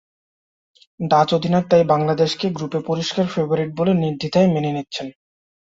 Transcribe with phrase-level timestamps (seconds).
[0.99, 5.07] Dutch অধিনায়ক তাই বাংলাদেশকে গ্রুপে পরিষ্কার ফেবারিট বলে নির্দ্বিধায় মেনে নিচ্ছেন।